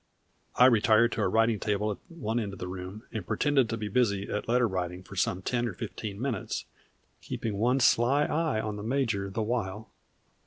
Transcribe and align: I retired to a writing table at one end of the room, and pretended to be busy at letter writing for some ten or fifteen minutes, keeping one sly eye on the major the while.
I 0.55 0.65
retired 0.65 1.11
to 1.11 1.21
a 1.21 1.27
writing 1.27 1.59
table 1.59 1.91
at 1.91 1.99
one 2.09 2.39
end 2.39 2.53
of 2.53 2.57
the 2.57 2.67
room, 2.67 3.03
and 3.11 3.23
pretended 3.23 3.69
to 3.69 3.77
be 3.77 3.87
busy 3.87 4.27
at 4.31 4.47
letter 4.47 4.67
writing 4.67 5.03
for 5.03 5.15
some 5.15 5.43
ten 5.43 5.67
or 5.67 5.73
fifteen 5.73 6.19
minutes, 6.19 6.65
keeping 7.21 7.59
one 7.59 7.79
sly 7.79 8.23
eye 8.23 8.59
on 8.59 8.77
the 8.77 8.81
major 8.83 9.29
the 9.29 9.43
while. 9.43 9.91